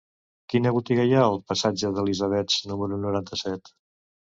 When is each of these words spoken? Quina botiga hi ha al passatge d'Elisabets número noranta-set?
Quina 0.53 0.71
botiga 0.77 1.05
hi 1.09 1.13
ha 1.17 1.21
al 1.27 1.39
passatge 1.53 1.95
d'Elisabets 2.01 2.61
número 2.75 3.03
noranta-set? 3.07 3.77